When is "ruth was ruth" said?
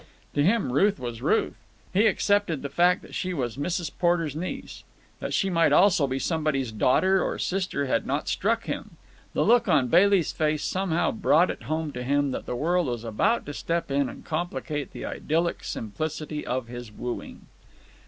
0.73-1.53